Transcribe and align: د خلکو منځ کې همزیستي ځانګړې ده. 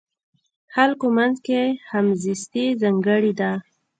د 0.67 0.69
خلکو 0.75 1.05
منځ 1.17 1.35
کې 1.45 1.61
همزیستي 1.91 2.65
ځانګړې 2.81 3.31
ده. 3.39 3.51